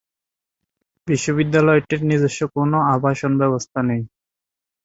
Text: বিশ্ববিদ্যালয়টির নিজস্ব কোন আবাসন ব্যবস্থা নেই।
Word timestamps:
বিশ্ববিদ্যালয়টির 1.07 2.01
নিজস্ব 2.09 2.39
কোন 2.55 2.71
আবাসন 2.93 3.31
ব্যবস্থা 3.41 3.79
নেই। 3.89 4.01